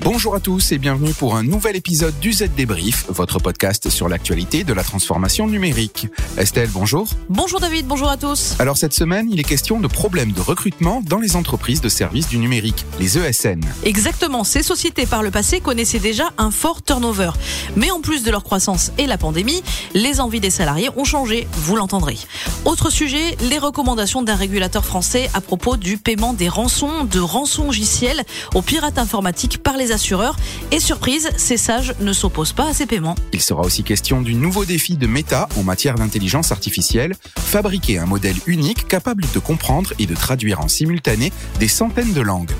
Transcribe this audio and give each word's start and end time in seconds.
Bonjour 0.00 0.36
à 0.36 0.40
tous 0.40 0.70
et 0.70 0.78
bienvenue 0.78 1.12
pour 1.12 1.34
un 1.34 1.42
nouvel 1.42 1.74
épisode 1.74 2.16
du 2.20 2.32
Z 2.32 2.50
Débrief, 2.56 3.06
votre 3.08 3.40
podcast 3.40 3.90
sur 3.90 4.08
l'actualité 4.08 4.62
de 4.62 4.72
la 4.72 4.84
transformation 4.84 5.48
numérique. 5.48 6.06
Estelle, 6.36 6.70
bonjour. 6.72 7.08
Bonjour 7.28 7.58
David, 7.58 7.84
bonjour 7.86 8.08
à 8.08 8.16
tous. 8.16 8.54
Alors 8.60 8.76
cette 8.76 8.92
semaine, 8.94 9.28
il 9.28 9.40
est 9.40 9.44
question 9.44 9.80
de 9.80 9.88
problèmes 9.88 10.30
de 10.30 10.40
recrutement 10.40 11.02
dans 11.04 11.18
les 11.18 11.34
entreprises 11.34 11.80
de 11.80 11.88
services 11.88 12.28
du 12.28 12.38
numérique, 12.38 12.86
les 13.00 13.18
ESN. 13.18 13.60
Exactement, 13.82 14.44
ces 14.44 14.62
sociétés 14.62 15.04
par 15.04 15.24
le 15.24 15.32
passé 15.32 15.60
connaissaient 15.60 15.98
déjà 15.98 16.30
un 16.38 16.52
fort 16.52 16.80
turnover. 16.80 17.32
Mais 17.74 17.90
en 17.90 18.00
plus 18.00 18.22
de 18.22 18.30
leur 18.30 18.44
croissance 18.44 18.92
et 18.98 19.06
la 19.06 19.18
pandémie, 19.18 19.64
les 19.94 20.20
envies 20.20 20.40
des 20.40 20.50
salariés 20.50 20.90
ont 20.96 21.04
changé, 21.04 21.48
vous 21.54 21.74
l'entendrez. 21.74 22.18
Autre 22.64 22.90
sujet, 22.90 23.36
les 23.50 23.58
recommandations 23.58 24.22
d'un 24.22 24.36
régulateur 24.36 24.84
français 24.84 25.28
à 25.34 25.40
propos 25.40 25.76
du 25.76 25.98
paiement 25.98 26.34
des 26.34 26.48
rançons, 26.48 27.02
de 27.04 27.18
rançons 27.18 27.64
logiciels 27.64 28.22
aux 28.54 28.62
pirates 28.62 28.98
informatiques 28.98 29.58
par 29.58 29.76
les 29.76 29.87
assureurs. 29.92 30.36
Et 30.70 30.80
surprise, 30.80 31.30
ces 31.36 31.56
sages 31.56 31.94
ne 32.00 32.12
s'opposent 32.12 32.52
pas 32.52 32.68
à 32.68 32.72
ces 32.72 32.86
paiements. 32.86 33.14
Il 33.32 33.40
sera 33.40 33.62
aussi 33.62 33.82
question 33.82 34.22
du 34.22 34.34
nouveau 34.34 34.64
défi 34.64 34.96
de 34.96 35.06
Meta 35.06 35.48
en 35.56 35.62
matière 35.62 35.94
d'intelligence 35.94 36.52
artificielle, 36.52 37.14
fabriquer 37.36 37.98
un 37.98 38.06
modèle 38.06 38.36
unique 38.46 38.86
capable 38.88 39.24
de 39.34 39.38
comprendre 39.38 39.92
et 39.98 40.06
de 40.06 40.14
traduire 40.14 40.60
en 40.60 40.68
simultané 40.68 41.32
des 41.58 41.68
centaines 41.68 42.12
de 42.12 42.20
langues. 42.20 42.52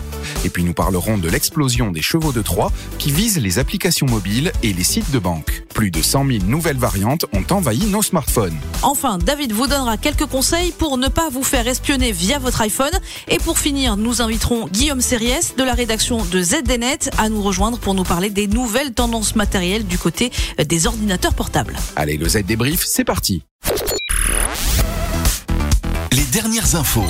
Et 0.44 0.50
puis 0.50 0.64
nous 0.64 0.74
parlerons 0.74 1.18
de 1.18 1.28
l'explosion 1.28 1.90
des 1.90 2.02
chevaux 2.02 2.32
de 2.32 2.42
Troie 2.42 2.72
qui 2.98 3.10
visent 3.10 3.38
les 3.38 3.58
applications 3.58 4.06
mobiles 4.06 4.52
et 4.62 4.72
les 4.72 4.84
sites 4.84 5.10
de 5.10 5.18
banque. 5.18 5.64
Plus 5.74 5.90
de 5.90 6.02
100 6.02 6.26
000 6.26 6.44
nouvelles 6.46 6.76
variantes 6.76 7.26
ont 7.32 7.44
envahi 7.52 7.86
nos 7.86 8.02
smartphones. 8.02 8.56
Enfin, 8.82 9.18
David 9.18 9.52
vous 9.52 9.66
donnera 9.66 9.96
quelques 9.96 10.26
conseils 10.26 10.72
pour 10.72 10.98
ne 10.98 11.08
pas 11.08 11.28
vous 11.30 11.42
faire 11.42 11.66
espionner 11.66 12.12
via 12.12 12.38
votre 12.38 12.60
iPhone. 12.60 12.90
Et 13.28 13.38
pour 13.38 13.58
finir, 13.58 13.96
nous 13.96 14.22
inviterons 14.22 14.68
Guillaume 14.68 15.00
Series 15.00 15.52
de 15.56 15.62
la 15.62 15.74
rédaction 15.74 16.24
de 16.24 16.42
ZDNet 16.42 17.10
à 17.18 17.28
nous 17.28 17.42
rejoindre 17.42 17.78
pour 17.78 17.94
nous 17.94 18.04
parler 18.04 18.30
des 18.30 18.46
nouvelles 18.46 18.92
tendances 18.92 19.36
matérielles 19.36 19.86
du 19.86 19.98
côté 19.98 20.30
des 20.64 20.86
ordinateurs 20.86 21.34
portables. 21.34 21.76
Allez, 21.96 22.16
le 22.16 22.28
Z 22.28 22.44
débrief, 22.44 22.84
c'est 22.84 23.04
parti. 23.04 23.42
Les 26.12 26.24
dernières 26.32 26.74
infos. 26.74 27.04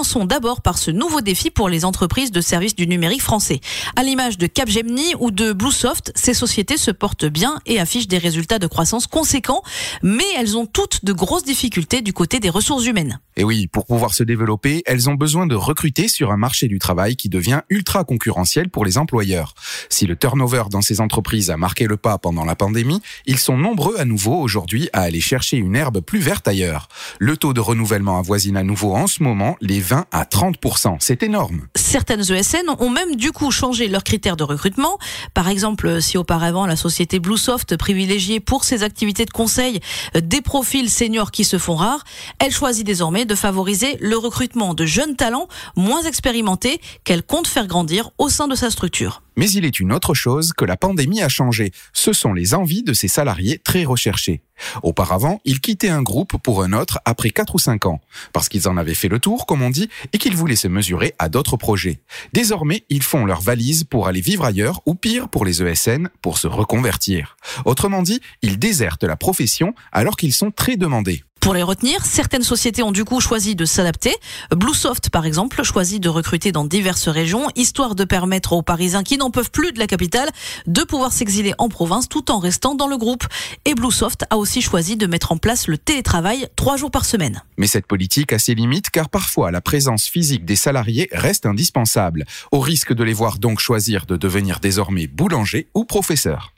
Commençons 0.00 0.24
d'abord 0.24 0.62
par 0.62 0.78
ce 0.78 0.90
nouveau 0.90 1.20
défi 1.20 1.50
pour 1.50 1.68
les 1.68 1.84
entreprises 1.84 2.32
de 2.32 2.40
services 2.40 2.74
du 2.74 2.86
numérique 2.86 3.20
français. 3.20 3.60
À 3.96 4.02
l'image 4.02 4.38
de 4.38 4.46
Capgemini 4.46 5.14
ou 5.18 5.30
de 5.30 5.52
Bluesoft, 5.52 6.10
ces 6.14 6.32
sociétés 6.32 6.78
se 6.78 6.90
portent 6.90 7.26
bien 7.26 7.60
et 7.66 7.78
affichent 7.78 8.08
des 8.08 8.16
résultats 8.16 8.58
de 8.58 8.66
croissance 8.66 9.06
conséquents, 9.06 9.62
mais 10.02 10.24
elles 10.38 10.56
ont 10.56 10.64
toutes 10.64 11.04
de 11.04 11.12
grosses 11.12 11.44
difficultés 11.44 12.00
du 12.00 12.14
côté 12.14 12.40
des 12.40 12.48
ressources 12.48 12.86
humaines. 12.86 13.20
Et 13.36 13.44
oui, 13.44 13.66
pour 13.66 13.84
pouvoir 13.84 14.14
se 14.14 14.22
développer, 14.22 14.82
elles 14.86 15.10
ont 15.10 15.16
besoin 15.16 15.46
de 15.46 15.54
recruter 15.54 16.08
sur 16.08 16.30
un 16.30 16.38
marché 16.38 16.66
du 16.66 16.78
travail 16.78 17.16
qui 17.16 17.28
devient 17.28 17.60
ultra 17.68 18.04
concurrentiel 18.04 18.70
pour 18.70 18.86
les 18.86 18.96
employeurs. 18.96 19.54
Si 19.90 20.06
le 20.06 20.16
turnover 20.16 20.64
dans 20.70 20.80
ces 20.80 21.02
entreprises 21.02 21.50
a 21.50 21.58
marqué 21.58 21.86
le 21.86 21.98
pas 21.98 22.16
pendant 22.16 22.46
la 22.46 22.56
pandémie, 22.56 23.02
ils 23.26 23.38
sont 23.38 23.58
nombreux 23.58 23.98
à 23.98 24.06
nouveau 24.06 24.40
aujourd'hui 24.40 24.88
à 24.94 25.02
aller 25.02 25.20
chercher 25.20 25.58
une 25.58 25.76
herbe 25.76 26.00
plus 26.00 26.20
verte 26.20 26.48
ailleurs. 26.48 26.88
Le 27.18 27.36
taux 27.36 27.52
de 27.52 27.60
renouvellement 27.60 28.18
avoisine 28.18 28.56
à 28.56 28.62
nouveau 28.62 28.94
en 28.94 29.06
ce 29.06 29.22
moment 29.22 29.58
les 29.60 29.89
20 29.90 30.06
à 30.12 30.22
30%. 30.22 30.96
C'est 31.00 31.24
énorme. 31.24 31.66
Certaines 31.74 32.20
ESN 32.20 32.68
ont 32.78 32.90
même 32.90 33.16
du 33.16 33.32
coup 33.32 33.50
changé 33.50 33.88
leurs 33.88 34.04
critères 34.04 34.36
de 34.36 34.44
recrutement. 34.44 34.98
Par 35.34 35.48
exemple, 35.48 36.00
si 36.00 36.16
auparavant 36.16 36.64
la 36.64 36.76
société 36.76 37.18
Bluesoft 37.18 37.76
privilégiait 37.76 38.38
pour 38.38 38.62
ses 38.62 38.84
activités 38.84 39.24
de 39.24 39.30
conseil 39.30 39.80
des 40.14 40.42
profils 40.42 40.88
seniors 40.88 41.32
qui 41.32 41.42
se 41.42 41.58
font 41.58 41.74
rares, 41.74 42.04
elle 42.38 42.52
choisit 42.52 42.86
désormais 42.86 43.24
de 43.24 43.34
favoriser 43.34 43.96
le 44.00 44.16
recrutement 44.16 44.74
de 44.74 44.86
jeunes 44.86 45.16
talents 45.16 45.48
moins 45.74 46.02
expérimentés 46.02 46.80
qu'elle 47.02 47.24
compte 47.24 47.48
faire 47.48 47.66
grandir 47.66 48.10
au 48.18 48.28
sein 48.28 48.46
de 48.46 48.54
sa 48.54 48.70
structure. 48.70 49.22
Mais 49.36 49.50
il 49.50 49.64
est 49.64 49.80
une 49.80 49.92
autre 49.92 50.14
chose 50.14 50.52
que 50.52 50.64
la 50.64 50.76
pandémie 50.76 51.22
a 51.22 51.28
changé. 51.28 51.72
Ce 51.92 52.12
sont 52.12 52.32
les 52.32 52.54
envies 52.54 52.82
de 52.82 52.92
ces 52.92 53.08
salariés 53.08 53.58
très 53.58 53.84
recherchés. 53.84 54.42
Auparavant, 54.82 55.40
ils 55.44 55.60
quittaient 55.60 55.88
un 55.88 56.02
groupe 56.02 56.36
pour 56.42 56.62
un 56.62 56.72
autre 56.72 56.98
après 57.04 57.30
4 57.30 57.54
ou 57.54 57.58
5 57.58 57.86
ans, 57.86 58.00
parce 58.32 58.48
qu'ils 58.48 58.68
en 58.68 58.76
avaient 58.76 58.94
fait 58.94 59.08
le 59.08 59.18
tour, 59.18 59.46
comme 59.46 59.62
on 59.62 59.70
dit, 59.70 59.88
et 60.12 60.18
qu'ils 60.18 60.36
voulaient 60.36 60.56
se 60.56 60.68
mesurer 60.68 61.14
à 61.18 61.28
d'autres 61.28 61.56
projets. 61.56 62.00
Désormais, 62.32 62.84
ils 62.88 63.02
font 63.02 63.24
leur 63.24 63.40
valise 63.40 63.84
pour 63.84 64.06
aller 64.06 64.20
vivre 64.20 64.44
ailleurs, 64.44 64.80
ou 64.86 64.94
pire 64.94 65.28
pour 65.28 65.44
les 65.44 65.62
ESN, 65.62 66.08
pour 66.22 66.38
se 66.38 66.46
reconvertir. 66.46 67.36
Autrement 67.64 68.02
dit, 68.02 68.20
ils 68.42 68.58
désertent 68.58 69.04
la 69.04 69.16
profession 69.16 69.74
alors 69.92 70.16
qu'ils 70.16 70.34
sont 70.34 70.50
très 70.50 70.76
demandés. 70.76 71.24
Pour 71.40 71.54
les 71.54 71.62
retenir, 71.62 72.04
certaines 72.04 72.42
sociétés 72.42 72.82
ont 72.82 72.92
du 72.92 73.04
coup 73.04 73.18
choisi 73.18 73.56
de 73.56 73.64
s'adapter. 73.64 74.14
Bluesoft, 74.54 75.08
par 75.08 75.24
exemple, 75.24 75.62
choisit 75.62 76.00
de 76.02 76.10
recruter 76.10 76.52
dans 76.52 76.66
diverses 76.66 77.08
régions, 77.08 77.48
histoire 77.56 77.94
de 77.94 78.04
permettre 78.04 78.52
aux 78.52 78.60
Parisiens 78.60 79.02
qui 79.02 79.16
n'en 79.16 79.30
peuvent 79.30 79.50
plus 79.50 79.72
de 79.72 79.78
la 79.78 79.86
capitale 79.86 80.28
de 80.66 80.82
pouvoir 80.82 81.12
s'exiler 81.12 81.54
en 81.56 81.70
province 81.70 82.10
tout 82.10 82.30
en 82.30 82.40
restant 82.40 82.74
dans 82.74 82.88
le 82.88 82.98
groupe. 82.98 83.24
Et 83.64 83.74
Bluesoft 83.74 84.26
a 84.28 84.36
aussi 84.36 84.60
choisi 84.60 84.98
de 84.98 85.06
mettre 85.06 85.32
en 85.32 85.38
place 85.38 85.66
le 85.66 85.78
télétravail 85.78 86.46
trois 86.56 86.76
jours 86.76 86.90
par 86.90 87.06
semaine. 87.06 87.42
Mais 87.56 87.66
cette 87.66 87.86
politique 87.86 88.34
a 88.34 88.38
ses 88.38 88.54
limites 88.54 88.90
car 88.90 89.08
parfois 89.08 89.50
la 89.50 89.62
présence 89.62 90.04
physique 90.04 90.44
des 90.44 90.56
salariés 90.56 91.08
reste 91.10 91.46
indispensable, 91.46 92.26
au 92.52 92.60
risque 92.60 92.92
de 92.92 93.02
les 93.02 93.14
voir 93.14 93.38
donc 93.38 93.60
choisir 93.60 94.04
de 94.04 94.18
devenir 94.18 94.60
désormais 94.60 95.06
boulanger 95.06 95.68
ou 95.74 95.86
professeur. 95.86 96.52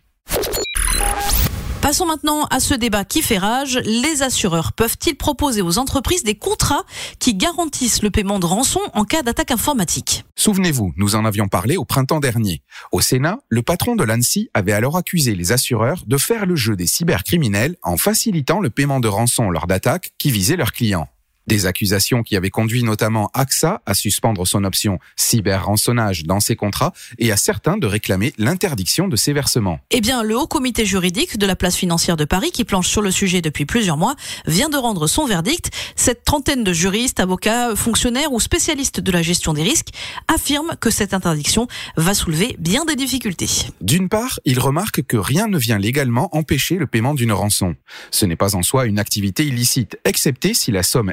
Passons 1.82 2.06
maintenant 2.06 2.44
à 2.44 2.60
ce 2.60 2.74
débat 2.74 3.04
qui 3.04 3.22
fait 3.22 3.38
rage. 3.38 3.80
Les 3.84 4.22
assureurs 4.22 4.72
peuvent-ils 4.72 5.16
proposer 5.16 5.62
aux 5.62 5.78
entreprises 5.78 6.22
des 6.22 6.36
contrats 6.36 6.84
qui 7.18 7.34
garantissent 7.34 8.04
le 8.04 8.10
paiement 8.12 8.38
de 8.38 8.46
rançon 8.46 8.78
en 8.94 9.04
cas 9.04 9.22
d'attaque 9.22 9.50
informatique? 9.50 10.24
Souvenez-vous, 10.36 10.92
nous 10.96 11.16
en 11.16 11.24
avions 11.24 11.48
parlé 11.48 11.76
au 11.76 11.84
printemps 11.84 12.20
dernier. 12.20 12.62
Au 12.92 13.00
Sénat, 13.00 13.40
le 13.48 13.62
patron 13.62 13.96
de 13.96 14.04
l'ANSI 14.04 14.48
avait 14.54 14.70
alors 14.70 14.96
accusé 14.96 15.34
les 15.34 15.50
assureurs 15.50 16.04
de 16.06 16.16
faire 16.18 16.46
le 16.46 16.54
jeu 16.54 16.76
des 16.76 16.86
cybercriminels 16.86 17.74
en 17.82 17.96
facilitant 17.96 18.60
le 18.60 18.70
paiement 18.70 19.00
de 19.00 19.08
rançon 19.08 19.50
lors 19.50 19.66
d'attaques 19.66 20.12
qui 20.18 20.30
visaient 20.30 20.56
leurs 20.56 20.72
clients. 20.72 21.08
Des 21.46 21.66
accusations 21.66 22.22
qui 22.22 22.36
avaient 22.36 22.50
conduit 22.50 22.84
notamment 22.84 23.30
AXA 23.34 23.82
à 23.84 23.94
suspendre 23.94 24.46
son 24.46 24.64
option 24.64 24.98
cyber-rançonnage 25.16 26.24
dans 26.24 26.40
ses 26.40 26.56
contrats 26.56 26.92
et 27.18 27.32
à 27.32 27.36
certains 27.36 27.76
de 27.76 27.86
réclamer 27.86 28.32
l'interdiction 28.38 29.08
de 29.08 29.16
ces 29.16 29.32
versements. 29.32 29.80
Eh 29.90 30.00
bien, 30.00 30.22
le 30.22 30.36
Haut 30.36 30.46
Comité 30.46 30.86
juridique 30.86 31.38
de 31.38 31.46
la 31.46 31.56
place 31.56 31.76
financière 31.76 32.16
de 32.16 32.24
Paris, 32.24 32.50
qui 32.52 32.64
planche 32.64 32.88
sur 32.88 33.02
le 33.02 33.10
sujet 33.10 33.40
depuis 33.40 33.66
plusieurs 33.66 33.96
mois, 33.96 34.14
vient 34.46 34.68
de 34.68 34.76
rendre 34.76 35.06
son 35.06 35.26
verdict. 35.26 35.70
Cette 35.96 36.24
trentaine 36.24 36.64
de 36.64 36.72
juristes, 36.72 37.20
avocats, 37.20 37.74
fonctionnaires 37.74 38.32
ou 38.32 38.40
spécialistes 38.40 39.00
de 39.00 39.12
la 39.12 39.22
gestion 39.22 39.52
des 39.52 39.62
risques 39.62 39.88
affirment 40.28 40.76
que 40.80 40.90
cette 40.90 41.14
interdiction 41.14 41.66
va 41.96 42.14
soulever 42.14 42.56
bien 42.58 42.84
des 42.84 42.96
difficultés. 42.96 43.48
D'une 43.80 44.08
part, 44.08 44.38
ils 44.44 44.60
remarquent 44.60 45.02
que 45.02 45.16
rien 45.16 45.48
ne 45.48 45.58
vient 45.58 45.78
légalement 45.78 46.34
empêcher 46.36 46.76
le 46.76 46.86
paiement 46.86 47.14
d'une 47.14 47.32
rançon. 47.32 47.74
Ce 48.10 48.26
n'est 48.26 48.36
pas 48.36 48.54
en 48.54 48.62
soi 48.62 48.86
une 48.86 48.98
activité 48.98 49.44
illicite, 49.44 49.98
excepté 50.04 50.54
si 50.54 50.70
la 50.70 50.82
somme 50.82 51.12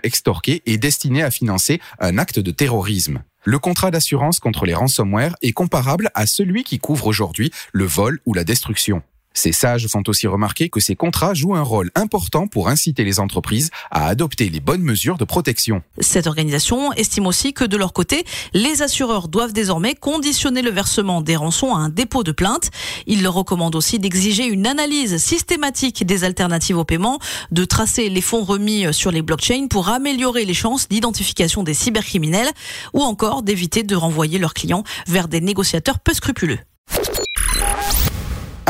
est 0.65 0.77
destinée 0.77 1.23
à 1.23 1.31
financer 1.31 1.79
un 1.99 2.17
acte 2.17 2.39
de 2.39 2.51
terrorisme. 2.51 3.23
Le 3.45 3.59
contrat 3.59 3.91
d'assurance 3.91 4.39
contre 4.39 4.65
les 4.65 4.73
ransomware 4.73 5.35
est 5.41 5.53
comparable 5.53 6.11
à 6.13 6.27
celui 6.27 6.63
qui 6.63 6.77
couvre 6.79 7.07
aujourd'hui 7.07 7.51
le 7.71 7.85
vol 7.85 8.19
ou 8.25 8.33
la 8.33 8.43
destruction. 8.43 9.01
Ces 9.39 9.53
sages 9.53 9.87
font 9.87 10.03
aussi 10.07 10.27
remarquer 10.27 10.67
que 10.67 10.81
ces 10.81 10.97
contrats 10.97 11.33
jouent 11.33 11.55
un 11.55 11.61
rôle 11.61 11.91
important 11.95 12.47
pour 12.47 12.67
inciter 12.67 13.05
les 13.05 13.21
entreprises 13.21 13.71
à 13.89 14.07
adopter 14.07 14.49
les 14.49 14.59
bonnes 14.59 14.81
mesures 14.81 15.17
de 15.17 15.23
protection. 15.23 15.81
Cette 16.01 16.27
organisation 16.27 16.91
estime 16.91 17.25
aussi 17.25 17.53
que 17.53 17.63
de 17.63 17.77
leur 17.77 17.93
côté, 17.93 18.25
les 18.53 18.81
assureurs 18.81 19.29
doivent 19.29 19.53
désormais 19.53 19.95
conditionner 19.95 20.61
le 20.61 20.71
versement 20.71 21.21
des 21.21 21.37
rançons 21.37 21.73
à 21.73 21.77
un 21.77 21.87
dépôt 21.87 22.23
de 22.23 22.33
plainte. 22.33 22.69
Ils 23.07 23.23
leur 23.23 23.33
recommandent 23.33 23.77
aussi 23.77 23.97
d'exiger 23.97 24.45
une 24.45 24.67
analyse 24.67 25.15
systématique 25.15 26.05
des 26.05 26.25
alternatives 26.25 26.77
au 26.77 26.83
paiement, 26.83 27.17
de 27.51 27.63
tracer 27.63 28.09
les 28.09 28.19
fonds 28.19 28.43
remis 28.43 28.93
sur 28.93 29.09
les 29.09 29.21
blockchains 29.21 29.67
pour 29.69 29.87
améliorer 29.87 30.43
les 30.43 30.53
chances 30.53 30.89
d'identification 30.89 31.63
des 31.63 31.73
cybercriminels 31.73 32.51
ou 32.93 33.03
encore 33.03 33.41
d'éviter 33.41 33.83
de 33.83 33.95
renvoyer 33.95 34.37
leurs 34.37 34.53
clients 34.53 34.83
vers 35.07 35.29
des 35.29 35.39
négociateurs 35.39 35.99
peu 35.99 36.13
scrupuleux. 36.13 36.59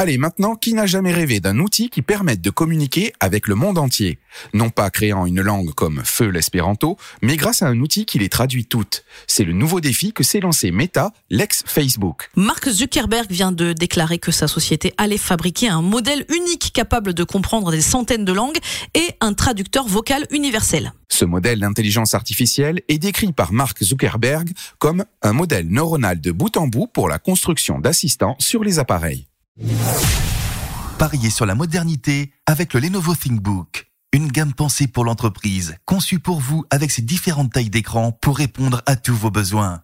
Allez, 0.01 0.17
maintenant, 0.17 0.55
qui 0.55 0.73
n'a 0.75 0.85
jamais 0.85 1.11
rêvé 1.11 1.41
d'un 1.41 1.59
outil 1.59 1.89
qui 1.89 2.01
permette 2.01 2.39
de 2.39 2.49
communiquer 2.49 3.11
avec 3.19 3.49
le 3.49 3.55
monde 3.55 3.77
entier? 3.77 4.17
Non 4.53 4.69
pas 4.69 4.89
créant 4.89 5.25
une 5.25 5.41
langue 5.41 5.73
comme 5.73 6.03
feu 6.05 6.29
l'espéranto, 6.29 6.95
mais 7.21 7.35
grâce 7.35 7.63
à 7.63 7.67
un 7.67 7.81
outil 7.81 8.05
qui 8.05 8.17
les 8.17 8.29
traduit 8.29 8.63
toutes. 8.63 9.03
C'est 9.27 9.43
le 9.43 9.51
nouveau 9.51 9.81
défi 9.81 10.13
que 10.13 10.23
s'est 10.23 10.39
lancé 10.39 10.71
Meta, 10.71 11.11
l'ex-Facebook. 11.29 12.29
Mark 12.37 12.69
Zuckerberg 12.69 13.29
vient 13.29 13.51
de 13.51 13.73
déclarer 13.73 14.19
que 14.19 14.31
sa 14.31 14.47
société 14.47 14.93
allait 14.97 15.17
fabriquer 15.17 15.67
un 15.67 15.81
modèle 15.81 16.25
unique 16.29 16.71
capable 16.73 17.13
de 17.13 17.25
comprendre 17.25 17.69
des 17.69 17.81
centaines 17.81 18.23
de 18.23 18.31
langues 18.31 18.59
et 18.93 19.09
un 19.19 19.33
traducteur 19.33 19.85
vocal 19.85 20.27
universel. 20.31 20.93
Ce 21.09 21.25
modèle 21.25 21.59
d'intelligence 21.59 22.13
artificielle 22.13 22.83
est 22.87 22.99
décrit 22.99 23.33
par 23.33 23.51
Mark 23.51 23.83
Zuckerberg 23.83 24.51
comme 24.77 25.03
un 25.21 25.33
modèle 25.33 25.67
neuronal 25.67 26.21
de 26.21 26.31
bout 26.31 26.55
en 26.55 26.67
bout 26.67 26.87
pour 26.87 27.09
la 27.09 27.19
construction 27.19 27.79
d'assistants 27.79 28.37
sur 28.39 28.63
les 28.63 28.79
appareils. 28.79 29.28
Pariez 30.97 31.29
sur 31.29 31.45
la 31.45 31.55
modernité 31.55 32.31
avec 32.45 32.73
le 32.73 32.79
Lenovo 32.79 33.15
ThinkBook. 33.15 33.91
Une 34.13 34.27
gamme 34.27 34.53
pensée 34.53 34.87
pour 34.87 35.03
l'entreprise, 35.05 35.75
conçue 35.85 36.19
pour 36.19 36.39
vous 36.39 36.65
avec 36.69 36.91
ses 36.91 37.01
différentes 37.01 37.53
tailles 37.53 37.69
d'écran 37.69 38.11
pour 38.11 38.37
répondre 38.37 38.81
à 38.85 38.95
tous 38.95 39.15
vos 39.15 39.31
besoins. 39.31 39.83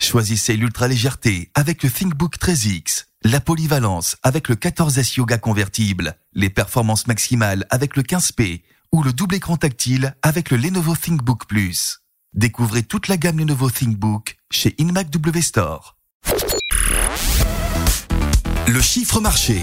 Choisissez 0.00 0.56
l'ultra 0.56 0.88
légèreté 0.88 1.50
avec 1.54 1.82
le 1.82 1.90
ThinkBook 1.90 2.36
13X, 2.36 3.06
la 3.24 3.40
polyvalence 3.40 4.16
avec 4.22 4.48
le 4.48 4.56
14S 4.56 5.16
Yoga 5.16 5.38
convertible, 5.38 6.16
les 6.32 6.50
performances 6.50 7.06
maximales 7.06 7.66
avec 7.70 7.96
le 7.96 8.02
15P 8.02 8.62
ou 8.92 9.02
le 9.02 9.12
double 9.12 9.36
écran 9.36 9.56
tactile 9.56 10.16
avec 10.22 10.50
le 10.50 10.56
Lenovo 10.56 10.96
ThinkBook 10.96 11.46
Plus. 11.46 12.00
Découvrez 12.34 12.82
toute 12.82 13.08
la 13.08 13.16
gamme 13.16 13.38
Lenovo 13.38 13.70
ThinkBook 13.70 14.36
chez 14.50 14.74
InMac 14.78 15.10
W 15.10 15.42
Store. 15.42 15.96
Le 18.68 18.80
chiffre 18.80 19.20
marché. 19.20 19.60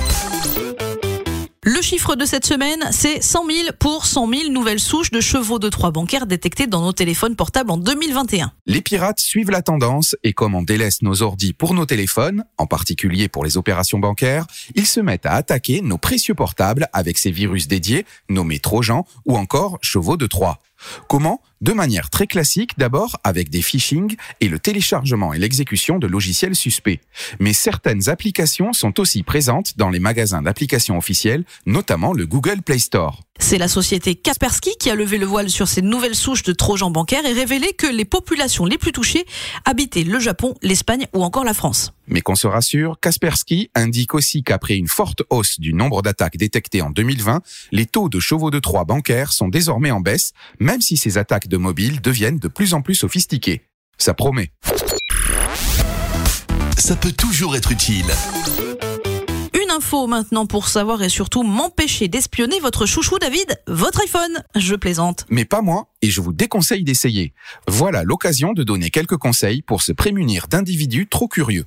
Le 1.63 1.81
chiffre 1.81 2.15
de 2.15 2.25
cette 2.25 2.45
semaine, 2.45 2.83
c'est 2.91 3.21
100 3.21 3.45
000 3.45 3.69
pour 3.79 4.05
100 4.05 4.29
000 4.29 4.51
nouvelles 4.51 4.79
souches 4.79 5.11
de 5.11 5.21
chevaux 5.21 5.59
de 5.59 5.69
Troie 5.69 5.91
bancaires 5.91 6.25
détectées 6.25 6.67
dans 6.67 6.81
nos 6.81 6.91
téléphones 6.91 7.35
portables 7.35 7.71
en 7.71 7.77
2021. 7.77 8.51
Les 8.65 8.81
pirates 8.81 9.19
suivent 9.19 9.51
la 9.51 9.61
tendance 9.61 10.15
et 10.23 10.33
comme 10.33 10.55
on 10.55 10.61
délaisse 10.61 11.01
nos 11.01 11.21
ordis 11.21 11.53
pour 11.53 11.73
nos 11.73 11.85
téléphones, 11.85 12.43
en 12.57 12.65
particulier 12.65 13.29
pour 13.29 13.45
les 13.45 13.57
opérations 13.57 13.99
bancaires, 13.99 14.45
ils 14.75 14.87
se 14.87 14.99
mettent 14.99 15.25
à 15.25 15.33
attaquer 15.33 15.81
nos 15.81 15.97
précieux 15.97 16.35
portables 16.35 16.89
avec 16.91 17.17
ces 17.17 17.31
virus 17.31 17.67
dédiés 17.67 18.05
nommés 18.29 18.59
Trojans 18.59 19.05
ou 19.25 19.37
encore 19.37 19.77
chevaux 19.81 20.17
de 20.17 20.27
Troie. 20.27 20.59
Comment 21.07 21.41
De 21.61 21.73
manière 21.73 22.09
très 22.09 22.25
classique, 22.25 22.77
d'abord 22.77 23.19
avec 23.25 23.49
des 23.49 23.61
phishing 23.61 24.15
et 24.39 24.47
le 24.47 24.59
téléchargement 24.59 25.33
et 25.33 25.37
l'exécution 25.37 25.99
de 25.99 26.07
logiciels 26.07 26.55
suspects. 26.55 27.01
Mais 27.41 27.51
certaines 27.51 28.07
applications 28.07 28.71
sont 28.71 28.97
aussi 29.01 29.23
présentes 29.23 29.77
dans 29.77 29.89
les 29.89 29.99
magasins 29.99 30.41
d'applications 30.41 30.97
officiels, 30.97 31.43
notamment 31.65 32.13
le 32.13 32.25
Google 32.25 32.61
Play 32.61 32.79
Store. 32.79 33.23
C'est 33.41 33.57
la 33.57 33.67
société 33.67 34.15
Kaspersky 34.15 34.71
qui 34.79 34.89
a 34.89 34.95
levé 34.95 35.17
le 35.17 35.25
voile 35.25 35.49
sur 35.49 35.67
ces 35.67 35.81
nouvelles 35.81 36.15
souches 36.15 36.43
de 36.43 36.51
trojans 36.53 36.91
bancaires 36.91 37.25
et 37.25 37.33
révélé 37.33 37.73
que 37.73 37.87
les 37.87 38.05
populations 38.05 38.65
les 38.65 38.77
plus 38.77 38.91
touchées 38.91 39.25
habitaient 39.65 40.03
le 40.03 40.19
Japon, 40.19 40.55
l'Espagne 40.61 41.07
ou 41.13 41.23
encore 41.23 41.45
la 41.45 41.53
France. 41.53 41.93
Mais 42.07 42.21
qu'on 42.21 42.35
se 42.35 42.47
rassure, 42.47 42.99
Kaspersky 42.99 43.69
indique 43.75 44.13
aussi 44.13 44.43
qu'après 44.43 44.75
une 44.75 44.87
forte 44.87 45.23
hausse 45.29 45.59
du 45.59 45.73
nombre 45.73 46.01
d'attaques 46.01 46.37
détectées 46.37 46.81
en 46.81 46.89
2020, 46.89 47.41
les 47.71 47.85
taux 47.85 48.09
de 48.09 48.19
chevaux 48.19 48.51
de 48.51 48.59
Troie 48.59 48.83
bancaires 48.83 49.31
sont 49.31 49.47
désormais 49.47 49.91
en 49.91 50.01
baisse, 50.01 50.33
même 50.59 50.81
si 50.81 50.97
ces 50.97 51.17
attaques 51.17 51.47
de 51.49 51.57
mobiles 51.57 52.01
deviennent 52.01 52.39
de 52.39 52.47
plus 52.47 52.73
en 52.73 52.81
plus 52.81 52.95
sophistiquées. 52.95 53.63
Ça 53.97 54.13
promet. 54.13 54.51
Ça 56.77 56.95
peut 56.95 57.11
toujours 57.11 57.55
être 57.57 57.71
utile 57.71 58.05
info 59.69 60.07
maintenant 60.07 60.45
pour 60.45 60.67
savoir 60.67 61.03
et 61.03 61.09
surtout 61.09 61.43
m'empêcher 61.43 62.07
d'espionner 62.07 62.59
votre 62.59 62.85
chouchou 62.85 63.17
David, 63.19 63.61
votre 63.67 64.01
iPhone. 64.01 64.43
Je 64.55 64.75
plaisante. 64.75 65.25
Mais 65.29 65.45
pas 65.45 65.61
moi, 65.61 65.87
et 66.01 66.09
je 66.09 66.21
vous 66.21 66.33
déconseille 66.33 66.83
d'essayer. 66.83 67.33
Voilà 67.67 68.03
l'occasion 68.03 68.53
de 68.53 68.63
donner 68.63 68.89
quelques 68.89 69.17
conseils 69.17 69.61
pour 69.61 69.81
se 69.81 69.91
prémunir 69.91 70.47
d'individus 70.47 71.07
trop 71.07 71.27
curieux. 71.27 71.65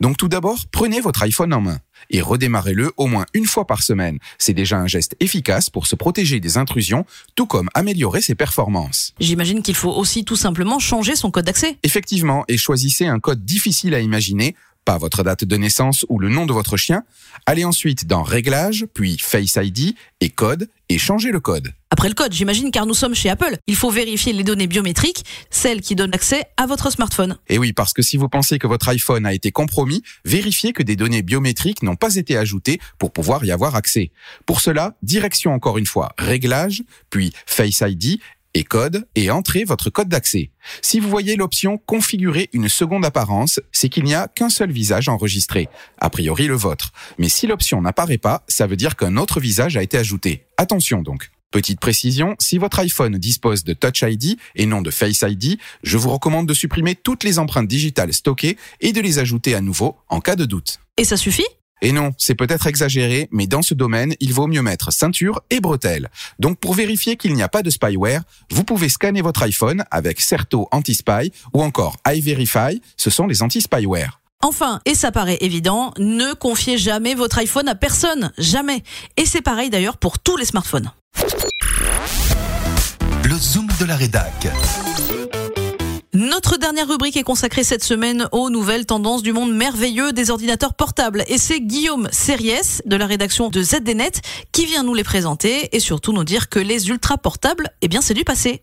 Donc 0.00 0.16
tout 0.16 0.28
d'abord, 0.28 0.58
prenez 0.70 1.00
votre 1.00 1.22
iPhone 1.22 1.52
en 1.52 1.60
main 1.60 1.78
et 2.10 2.20
redémarrez-le 2.20 2.92
au 2.96 3.06
moins 3.06 3.26
une 3.34 3.46
fois 3.46 3.66
par 3.66 3.82
semaine. 3.82 4.18
C'est 4.38 4.52
déjà 4.52 4.78
un 4.78 4.86
geste 4.86 5.16
efficace 5.20 5.70
pour 5.70 5.86
se 5.86 5.96
protéger 5.96 6.40
des 6.40 6.58
intrusions, 6.58 7.04
tout 7.34 7.46
comme 7.46 7.68
améliorer 7.74 8.20
ses 8.20 8.34
performances. 8.34 9.12
J'imagine 9.20 9.62
qu'il 9.62 9.74
faut 9.74 9.92
aussi 9.92 10.24
tout 10.24 10.36
simplement 10.36 10.78
changer 10.78 11.16
son 11.16 11.30
code 11.30 11.46
d'accès. 11.46 11.78
Effectivement, 11.82 12.44
et 12.48 12.56
choisissez 12.56 13.06
un 13.06 13.20
code 13.20 13.44
difficile 13.44 13.94
à 13.94 14.00
imaginer 14.00 14.54
pas 14.86 14.96
votre 14.98 15.24
date 15.24 15.44
de 15.44 15.56
naissance 15.56 16.06
ou 16.08 16.18
le 16.18 16.30
nom 16.30 16.46
de 16.46 16.52
votre 16.52 16.76
chien. 16.76 17.02
Allez 17.44 17.64
ensuite 17.64 18.06
dans 18.06 18.22
Réglages, 18.22 18.86
puis 18.94 19.18
Face 19.18 19.58
ID 19.60 19.94
et 20.20 20.30
Code 20.30 20.68
et 20.88 20.98
changez 20.98 21.32
le 21.32 21.40
code. 21.40 21.72
Après 21.90 22.08
le 22.08 22.14
code, 22.14 22.32
j'imagine, 22.32 22.70
car 22.70 22.86
nous 22.86 22.94
sommes 22.94 23.14
chez 23.14 23.28
Apple. 23.28 23.56
Il 23.66 23.74
faut 23.74 23.90
vérifier 23.90 24.32
les 24.32 24.44
données 24.44 24.66
biométriques, 24.66 25.24
celles 25.50 25.80
qui 25.80 25.96
donnent 25.96 26.14
accès 26.14 26.44
à 26.56 26.66
votre 26.66 26.90
smartphone. 26.90 27.38
Et 27.48 27.58
oui, 27.58 27.72
parce 27.72 27.92
que 27.92 28.02
si 28.02 28.16
vous 28.16 28.28
pensez 28.28 28.58
que 28.58 28.66
votre 28.66 28.88
iPhone 28.88 29.26
a 29.26 29.34
été 29.34 29.50
compromis, 29.50 30.02
vérifiez 30.24 30.72
que 30.72 30.82
des 30.82 30.94
données 30.94 31.22
biométriques 31.22 31.82
n'ont 31.82 31.96
pas 31.96 32.14
été 32.14 32.36
ajoutées 32.36 32.80
pour 32.98 33.12
pouvoir 33.12 33.44
y 33.44 33.50
avoir 33.50 33.74
accès. 33.74 34.12
Pour 34.46 34.60
cela, 34.60 34.94
direction 35.02 35.52
encore 35.52 35.78
une 35.78 35.86
fois 35.86 36.12
Réglages, 36.18 36.82
puis 37.10 37.32
Face 37.46 37.82
ID 37.84 38.20
et 38.56 38.64
code 38.64 39.06
et 39.14 39.30
entrez 39.30 39.64
votre 39.64 39.90
code 39.90 40.08
d'accès. 40.08 40.50
Si 40.80 40.98
vous 40.98 41.10
voyez 41.10 41.36
l'option 41.36 41.76
configurer 41.76 42.48
une 42.54 42.70
seconde 42.70 43.04
apparence, 43.04 43.60
c'est 43.70 43.90
qu'il 43.90 44.04
n'y 44.04 44.14
a 44.14 44.28
qu'un 44.28 44.48
seul 44.48 44.72
visage 44.72 45.10
enregistré, 45.10 45.68
a 45.98 46.08
priori 46.08 46.46
le 46.46 46.54
vôtre. 46.54 46.92
Mais 47.18 47.28
si 47.28 47.46
l'option 47.46 47.82
n'apparaît 47.82 48.16
pas, 48.16 48.44
ça 48.48 48.66
veut 48.66 48.76
dire 48.76 48.96
qu'un 48.96 49.18
autre 49.18 49.40
visage 49.40 49.76
a 49.76 49.82
été 49.82 49.98
ajouté. 49.98 50.46
Attention 50.56 51.02
donc. 51.02 51.30
Petite 51.50 51.80
précision, 51.80 52.34
si 52.40 52.56
votre 52.56 52.78
iPhone 52.78 53.18
dispose 53.18 53.62
de 53.62 53.74
Touch 53.74 54.02
ID 54.02 54.38
et 54.54 54.64
non 54.64 54.80
de 54.80 54.90
Face 54.90 55.22
ID, 55.22 55.58
je 55.82 55.98
vous 55.98 56.10
recommande 56.10 56.48
de 56.48 56.54
supprimer 56.54 56.94
toutes 56.94 57.24
les 57.24 57.38
empreintes 57.38 57.68
digitales 57.68 58.14
stockées 58.14 58.56
et 58.80 58.92
de 58.92 59.00
les 59.02 59.18
ajouter 59.18 59.54
à 59.54 59.60
nouveau 59.60 59.96
en 60.08 60.20
cas 60.20 60.34
de 60.34 60.46
doute. 60.46 60.80
Et 60.96 61.04
ça 61.04 61.18
suffit? 61.18 61.46
Et 61.82 61.92
non, 61.92 62.12
c'est 62.16 62.34
peut-être 62.34 62.66
exagéré, 62.66 63.28
mais 63.30 63.46
dans 63.46 63.62
ce 63.62 63.74
domaine, 63.74 64.14
il 64.20 64.32
vaut 64.32 64.46
mieux 64.46 64.62
mettre 64.62 64.92
ceinture 64.92 65.42
et 65.50 65.60
bretelles. 65.60 66.10
Donc 66.38 66.58
pour 66.58 66.74
vérifier 66.74 67.16
qu'il 67.16 67.34
n'y 67.34 67.42
a 67.42 67.48
pas 67.48 67.62
de 67.62 67.70
spyware, 67.70 68.22
vous 68.50 68.64
pouvez 68.64 68.88
scanner 68.88 69.22
votre 69.22 69.42
iPhone 69.42 69.84
avec 69.90 70.20
Certo 70.20 70.68
Anti-Spy 70.72 71.32
ou 71.52 71.62
encore 71.62 71.96
iVerify, 72.06 72.80
ce 72.96 73.10
sont 73.10 73.26
les 73.26 73.42
anti-spyware. 73.42 74.20
Enfin, 74.42 74.80
et 74.84 74.94
ça 74.94 75.12
paraît 75.12 75.38
évident, 75.40 75.92
ne 75.98 76.32
confiez 76.34 76.78
jamais 76.78 77.14
votre 77.14 77.38
iPhone 77.38 77.68
à 77.68 77.74
personne, 77.74 78.32
jamais. 78.38 78.82
Et 79.16 79.24
c'est 79.24 79.42
pareil 79.42 79.70
d'ailleurs 79.70 79.96
pour 79.96 80.18
tous 80.18 80.36
les 80.36 80.44
smartphones. 80.44 80.90
Le 83.24 83.36
zoom 83.36 83.66
de 83.80 83.84
la 83.86 83.96
rédac. 83.96 84.46
Notre 86.16 86.56
dernière 86.56 86.88
rubrique 86.88 87.18
est 87.18 87.22
consacrée 87.22 87.62
cette 87.62 87.84
semaine 87.84 88.26
aux 88.32 88.48
nouvelles 88.48 88.86
tendances 88.86 89.22
du 89.22 89.34
monde 89.34 89.54
merveilleux 89.54 90.14
des 90.14 90.30
ordinateurs 90.30 90.72
portables. 90.72 91.22
Et 91.28 91.36
c'est 91.36 91.60
Guillaume 91.60 92.08
Series 92.10 92.80
de 92.86 92.96
la 92.96 93.04
rédaction 93.04 93.50
de 93.50 93.62
ZDNet 93.62 94.22
qui 94.50 94.64
vient 94.64 94.82
nous 94.82 94.94
les 94.94 95.04
présenter 95.04 95.76
et 95.76 95.78
surtout 95.78 96.14
nous 96.14 96.24
dire 96.24 96.48
que 96.48 96.58
les 96.58 96.88
ultra 96.88 97.18
portables, 97.18 97.68
eh 97.82 97.88
bien, 97.88 98.00
c'est 98.00 98.14
du 98.14 98.24
passé. 98.24 98.62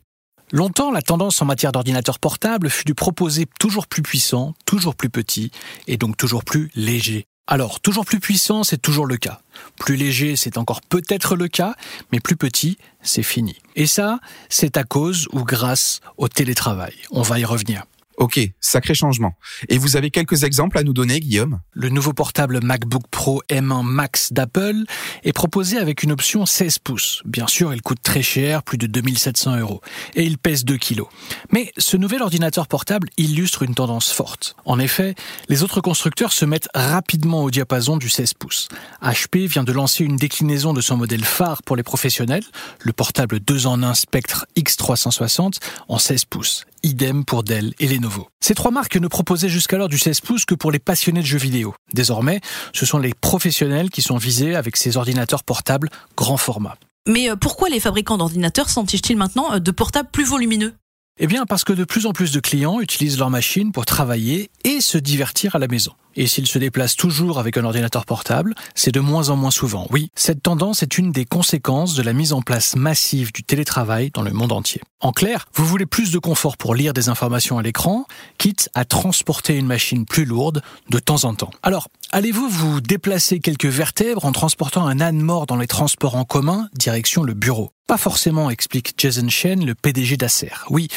Longtemps, 0.52 0.90
la 0.90 1.04
tendance 1.04 1.44
en 1.44 1.46
matière 1.46 1.72
d'ordinateurs 1.72 2.18
portables 2.18 2.72
fut 2.72 2.86
de 2.86 2.94
proposer 2.94 3.46
toujours 3.60 3.86
plus 3.86 4.02
puissant, 4.02 4.56
toujours 4.66 4.96
plus 4.96 5.12
petit 5.12 5.52
et 5.86 5.98
donc 5.98 6.18
toujours 6.18 6.44
plus 6.44 6.72
léger. 6.74 7.28
Alors, 7.46 7.82
toujours 7.82 8.06
plus 8.06 8.22
puissant, 8.22 8.64
c'est 8.64 8.82
toujours 8.82 9.06
le 9.06 9.18
cas. 9.18 9.42
Plus 9.78 9.98
léger, 9.98 10.38
c'est 10.38 10.58
encore 10.58 10.82
peut-être 10.82 11.36
le 11.36 11.50
cas, 11.50 11.76
mais 12.12 12.22
plus 12.22 12.38
petit, 12.38 12.78
c'est 13.02 13.24
fini. 13.24 13.58
Et 13.76 13.86
ça, 13.86 14.20
c'est 14.48 14.78
à 14.78 14.84
cause 14.86 15.28
ou 15.34 15.44
grâce 15.44 16.00
au 16.18 16.30
télétravail. 16.30 16.94
On 17.12 17.22
va 17.22 17.40
y 17.40 17.46
revenir. 17.46 17.84
Ok, 18.18 18.40
sacré 18.60 18.94
changement. 18.94 19.34
Et 19.70 19.78
vous 19.78 19.98
avez 19.98 20.12
quelques 20.12 20.44
exemples 20.44 20.78
à 20.78 20.84
nous 20.84 20.94
donner, 20.94 21.20
Guillaume? 21.20 21.60
Le 21.72 21.90
nouveau 21.90 22.14
portable 22.14 22.60
MacBook 22.64 23.04
Pro 23.10 23.42
M1 23.50 23.84
Max 23.84 24.32
d'Apple 24.32 24.84
est 25.24 25.34
proposé 25.34 25.78
avec 25.78 26.04
une 26.04 26.12
option 26.12 26.46
16 26.46 26.80
pouces. 26.80 27.24
Bien 27.26 27.48
sûr, 27.48 27.74
il 27.74 27.82
coûte 27.82 28.02
très 28.04 28.22
cher, 28.22 28.62
plus 28.62 28.78
de 28.78 28.86
2700 28.86 29.58
euros, 29.58 29.82
et 30.16 30.24
il 30.24 30.38
pèse 30.38 30.64
2 30.64 30.78
kilos. 30.78 31.08
Mais 31.52 31.72
ce 31.78 31.98
nouvel 31.98 32.22
ordinateur 32.22 32.68
portable 32.68 33.10
illustre 33.18 33.64
une 33.64 33.74
tendance 33.74 34.12
forte. 34.12 34.56
En 34.66 34.80
effet, 34.80 35.16
les 35.50 35.64
autres 35.64 35.82
constructeurs 35.82 36.34
se 36.34 36.46
mettent 36.46 36.70
rapidement 36.76 37.44
au 37.44 37.52
diapason 37.52 37.98
du 37.98 38.10
16 38.10 38.36
pouces. 38.36 38.68
HP 39.02 39.48
vient 39.48 39.64
de 39.64 39.72
lancer 39.72 40.04
une 40.04 40.18
déclinaison 40.18 40.74
de 40.74 40.82
son 40.82 40.98
modèle 40.98 41.26
phare 41.26 41.64
pour 41.64 41.76
les 41.76 41.84
professionnels, 41.84 42.44
le 42.80 42.94
portable 42.94 43.40
2 43.40 43.66
en 43.66 43.82
1 43.82 43.94
Spectre 43.96 44.46
X360 44.56 45.58
en 45.88 45.98
16 45.98 46.26
pouces 46.26 46.66
idem 46.84 47.26
pour 47.26 47.44
Dell 47.44 47.74
et 47.80 47.88
Lenovo. 47.88 48.28
Ces 48.44 48.54
trois 48.54 48.72
marques 48.72 48.98
ne 48.98 49.08
proposaient 49.08 49.50
jusqu'alors 49.50 49.90
du 49.90 49.98
16 49.98 50.22
pouces 50.22 50.46
que 50.46 50.56
pour 50.56 50.72
les 50.72 50.80
passionnés 50.80 51.22
de 51.22 51.26
jeux 51.26 51.38
vidéo. 51.38 51.74
Désormais, 51.94 52.42
ce 52.74 52.86
sont 52.86 53.00
les 53.00 53.14
professionnels 53.14 53.90
qui 53.90 54.02
sont 54.02 54.18
visés 54.18 54.56
avec 54.56 54.78
ces 54.78 54.98
ordinateurs 54.98 55.44
portables 55.44 55.90
grand 56.16 56.38
format. 56.38 56.78
Mais 57.08 57.30
euh, 57.30 57.36
pourquoi 57.36 57.70
les 57.70 57.80
fabricants 57.80 58.18
d'ordinateurs 58.18 58.70
s'entichent-ils 58.70 59.18
maintenant 59.18 59.54
euh, 59.54 59.60
de 59.60 59.72
portables 59.72 60.10
plus 60.12 60.26
volumineux? 60.26 60.74
Eh 61.20 61.28
bien, 61.28 61.46
parce 61.46 61.64
que 61.64 61.74
de 61.74 61.84
plus 61.84 62.06
en 62.06 62.12
plus 62.12 62.32
de 62.32 62.40
clients 62.40 62.82
utilisent 62.82 63.20
leur 63.20 63.30
machine 63.30 63.72
pour 63.72 63.86
travailler 63.86 64.50
et 64.64 64.82
se 64.82 64.98
divertir 64.98 65.56
à 65.56 65.60
la 65.60 65.68
maison. 65.68 65.94
Et 66.16 66.28
s'ils 66.28 66.48
se 66.48 66.60
déplacent 66.60 66.96
toujours 66.96 67.40
avec 67.40 67.58
un 67.58 67.66
ordinateur 67.66 68.06
portable, 68.06 68.56
c'est 68.76 68.92
de 68.92 69.00
moins 69.00 69.30
en 69.30 69.36
moins 69.36 69.52
souvent. 69.52 69.88
Oui, 69.92 70.10
cette 70.16 70.44
tendance 70.44 70.84
est 70.84 70.98
une 70.98 71.12
des 71.12 71.26
conséquences 71.26 71.96
de 71.96 72.04
la 72.04 72.14
mise 72.14 72.34
en 72.34 72.42
place 72.42 72.76
massive 72.76 73.32
du 73.32 73.44
télétravail 73.44 74.12
dans 74.14 74.22
le 74.22 74.32
monde 74.32 74.52
entier. 74.52 74.82
En 75.00 75.12
clair, 75.12 75.48
vous 75.54 75.66
voulez 75.66 75.86
plus 75.86 76.12
de 76.12 76.20
confort 76.20 76.56
pour 76.58 76.76
lire 76.76 76.94
des 76.94 77.10
informations 77.10 77.58
à 77.58 77.62
l'écran, 77.62 78.06
quitte 78.38 78.70
à 78.74 78.86
transporter 78.86 79.58
une 79.58 79.66
machine 79.66 80.06
plus 80.06 80.26
lourde 80.26 80.62
de 80.90 81.00
temps 81.00 81.26
en 81.26 81.34
temps. 81.34 81.52
Alors, 81.62 81.90
allez-vous 82.12 82.48
vous 82.48 82.80
déplacer 82.80 83.40
quelques 83.40 83.66
vertèbres 83.66 84.26
en 84.26 84.32
transportant 84.32 84.88
un 84.88 85.02
âne 85.02 85.20
mort 85.20 85.46
dans 85.46 85.58
les 85.58 85.68
transports 85.68 86.16
en 86.16 86.24
commun? 86.24 86.70
Direction 86.74 87.24
le 87.24 87.34
bureau 87.34 87.74
pas 87.88 87.98
forcément, 87.98 88.50
explique 88.50 88.94
Jason 88.98 89.28
Shen, 89.28 89.66
le 89.66 89.76
PDG 89.76 90.16
d'Acer. 90.16 90.54
Oui, 90.70 90.88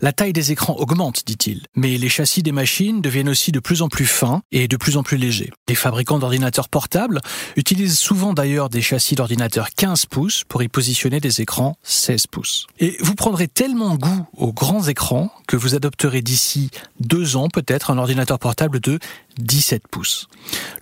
la 0.00 0.12
taille 0.12 0.32
des 0.32 0.52
écrans 0.52 0.76
augmente, 0.76 1.24
dit-il, 1.26 1.66
mais 1.74 1.98
les 1.98 2.08
châssis 2.08 2.42
des 2.42 2.52
machines 2.52 3.00
deviennent 3.00 3.28
aussi 3.28 3.50
de 3.50 3.58
plus 3.58 3.82
en 3.82 3.88
plus 3.88 4.06
fins 4.06 4.42
et 4.52 4.65
de 4.68 4.76
plus 4.76 4.96
en 4.96 5.02
plus 5.02 5.16
léger. 5.16 5.50
Les 5.68 5.74
fabricants 5.74 6.18
d'ordinateurs 6.18 6.68
portables 6.68 7.20
utilisent 7.56 7.98
souvent 7.98 8.32
d'ailleurs 8.32 8.68
des 8.68 8.82
châssis 8.82 9.14
d'ordinateurs 9.14 9.70
15 9.76 10.06
pouces 10.06 10.44
pour 10.48 10.62
y 10.62 10.68
positionner 10.68 11.20
des 11.20 11.40
écrans 11.40 11.76
16 11.82 12.26
pouces. 12.26 12.66
Et 12.78 12.96
vous 13.00 13.14
prendrez 13.14 13.48
tellement 13.48 13.96
goût 13.96 14.26
aux 14.36 14.52
grands 14.52 14.84
écrans 14.84 15.30
que 15.46 15.56
vous 15.56 15.74
adopterez 15.74 16.22
d'ici 16.22 16.70
deux 17.00 17.36
ans 17.36 17.48
peut-être 17.48 17.90
un 17.90 17.98
ordinateur 17.98 18.38
portable 18.38 18.80
de 18.80 18.98
17 19.38 19.88
pouces. 19.90 20.28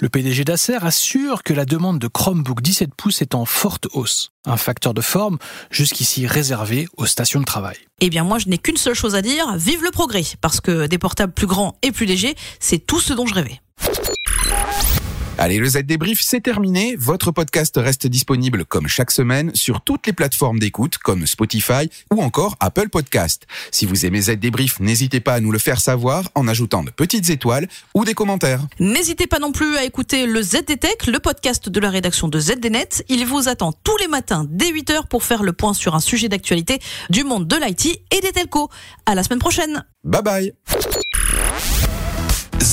Le 0.00 0.08
PDG 0.08 0.44
d'Acer 0.44 0.78
assure 0.84 1.42
que 1.42 1.52
la 1.52 1.64
demande 1.64 1.98
de 1.98 2.08
Chromebook 2.08 2.60
17 2.60 2.94
pouces 2.94 3.22
est 3.22 3.34
en 3.34 3.44
forte 3.44 3.86
hausse, 3.92 4.30
un 4.46 4.56
facteur 4.56 4.94
de 4.94 5.00
forme 5.00 5.38
jusqu'ici 5.70 6.26
réservé 6.26 6.86
aux 6.96 7.06
stations 7.06 7.40
de 7.40 7.44
travail. 7.44 7.76
Eh 8.00 8.10
bien 8.10 8.24
moi 8.24 8.38
je 8.38 8.48
n'ai 8.48 8.58
qu'une 8.58 8.76
seule 8.76 8.94
chose 8.94 9.14
à 9.14 9.22
dire, 9.22 9.56
vive 9.56 9.82
le 9.82 9.90
progrès, 9.90 10.24
parce 10.40 10.60
que 10.60 10.86
des 10.86 10.98
portables 10.98 11.32
plus 11.32 11.46
grands 11.46 11.76
et 11.82 11.92
plus 11.92 12.06
légers, 12.06 12.34
c'est 12.60 12.78
tout 12.78 13.00
ce 13.00 13.12
dont 13.12 13.26
je 13.26 13.34
rêvais. 13.34 13.60
Allez, 15.36 15.58
le 15.58 15.68
Z 15.68 15.78
débrief, 15.82 16.20
c'est 16.22 16.40
terminé. 16.40 16.94
Votre 16.96 17.32
podcast 17.32 17.74
reste 17.76 18.06
disponible 18.06 18.64
comme 18.64 18.86
chaque 18.86 19.10
semaine 19.10 19.50
sur 19.54 19.80
toutes 19.80 20.06
les 20.06 20.12
plateformes 20.12 20.60
d'écoute 20.60 20.98
comme 20.98 21.26
Spotify 21.26 21.90
ou 22.12 22.22
encore 22.22 22.54
Apple 22.60 22.88
Podcast. 22.88 23.44
Si 23.72 23.84
vous 23.84 24.06
aimez 24.06 24.20
Z 24.20 24.36
débrief, 24.36 24.78
n'hésitez 24.78 25.18
pas 25.18 25.34
à 25.34 25.40
nous 25.40 25.50
le 25.50 25.58
faire 25.58 25.80
savoir 25.80 26.30
en 26.36 26.46
ajoutant 26.46 26.84
de 26.84 26.90
petites 26.90 27.30
étoiles 27.30 27.66
ou 27.94 28.04
des 28.04 28.14
commentaires. 28.14 28.60
N'hésitez 28.78 29.26
pas 29.26 29.40
non 29.40 29.50
plus 29.50 29.76
à 29.76 29.84
écouter 29.84 30.26
le 30.26 30.40
ZDTech, 30.40 31.06
le 31.08 31.18
podcast 31.18 31.68
de 31.68 31.80
la 31.80 31.90
rédaction 31.90 32.28
de 32.28 32.38
ZDNet. 32.38 33.04
Il 33.08 33.26
vous 33.26 33.48
attend 33.48 33.72
tous 33.72 33.96
les 33.96 34.08
matins 34.08 34.46
dès 34.48 34.70
8h 34.70 35.08
pour 35.08 35.24
faire 35.24 35.42
le 35.42 35.52
point 35.52 35.74
sur 35.74 35.96
un 35.96 36.00
sujet 36.00 36.28
d'actualité 36.28 36.78
du 37.10 37.24
monde 37.24 37.48
de 37.48 37.56
l'IT 37.56 38.00
et 38.12 38.20
des 38.20 38.30
telcos. 38.30 38.70
À 39.04 39.16
la 39.16 39.24
semaine 39.24 39.40
prochaine. 39.40 39.84
Bye 40.04 40.22
bye. 40.22 40.52